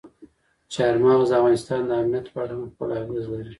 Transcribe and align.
چار 0.73 0.95
مغز 1.03 1.29
د 1.31 1.33
افغانستان 1.39 1.81
د 1.85 1.91
امنیت 2.01 2.25
په 2.33 2.39
اړه 2.43 2.53
هم 2.57 2.69
خپل 2.73 2.89
اغېز 3.01 3.25
لري. 3.33 3.49